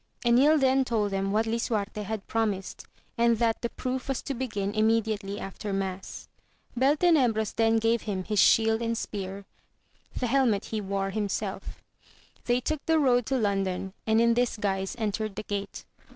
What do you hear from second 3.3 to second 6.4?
that the proof was to begin immediately after mass.